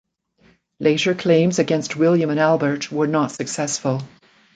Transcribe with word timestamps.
Later 0.79 1.13
claims 1.13 1.59
against 1.59 1.95
William 1.95 2.31
and 2.31 2.39
Albert 2.39 2.91
were 2.91 3.05
not 3.05 3.31
successful. 3.31 4.01